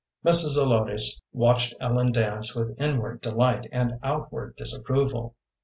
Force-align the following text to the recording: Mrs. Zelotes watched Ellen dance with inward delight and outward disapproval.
Mrs. 0.25 0.55
Zelotes 0.55 1.21
watched 1.31 1.75
Ellen 1.79 2.11
dance 2.11 2.55
with 2.55 2.73
inward 2.81 3.21
delight 3.21 3.67
and 3.71 3.99
outward 4.01 4.55
disapproval. 4.55 5.35